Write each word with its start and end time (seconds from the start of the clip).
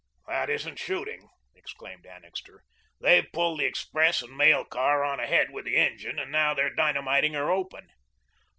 "That 0.25 0.49
isn't 0.49 0.79
shooting," 0.79 1.29
exclaimed 1.53 2.07
Annixter. 2.07 2.63
"They've 2.99 3.31
pulled 3.31 3.59
the 3.59 3.65
express 3.65 4.23
and 4.23 4.35
mail 4.35 4.65
car 4.65 5.03
on 5.03 5.19
ahead 5.19 5.51
with 5.51 5.65
the 5.65 5.75
engine 5.75 6.17
and 6.17 6.31
now 6.31 6.55
they 6.55 6.63
are 6.63 6.73
dynamiting 6.73 7.33
her 7.35 7.51
open." 7.51 7.87